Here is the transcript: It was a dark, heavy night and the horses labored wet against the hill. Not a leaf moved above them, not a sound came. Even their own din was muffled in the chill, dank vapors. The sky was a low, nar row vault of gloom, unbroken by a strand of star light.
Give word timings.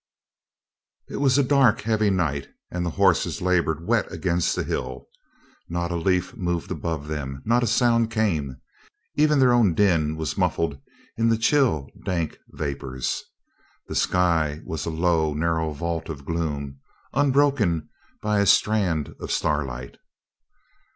It 1.09 1.17
was 1.17 1.37
a 1.37 1.43
dark, 1.43 1.81
heavy 1.81 2.09
night 2.09 2.49
and 2.71 2.83
the 2.83 2.89
horses 2.97 3.39
labored 3.39 3.85
wet 3.85 4.11
against 4.11 4.55
the 4.55 4.63
hill. 4.63 5.07
Not 5.69 5.91
a 5.91 5.95
leaf 5.95 6.35
moved 6.35 6.71
above 6.71 7.07
them, 7.07 7.43
not 7.45 7.61
a 7.61 7.67
sound 7.67 8.09
came. 8.09 8.57
Even 9.13 9.37
their 9.37 9.53
own 9.53 9.75
din 9.75 10.15
was 10.15 10.39
muffled 10.39 10.79
in 11.17 11.29
the 11.29 11.37
chill, 11.37 11.87
dank 12.03 12.39
vapors. 12.49 13.21
The 13.87 13.93
sky 13.93 14.61
was 14.65 14.87
a 14.87 14.89
low, 14.89 15.35
nar 15.35 15.57
row 15.57 15.71
vault 15.71 16.09
of 16.09 16.25
gloom, 16.25 16.79
unbroken 17.13 17.87
by 18.23 18.39
a 18.39 18.47
strand 18.47 19.13
of 19.19 19.31
star 19.31 19.63
light. 19.63 19.97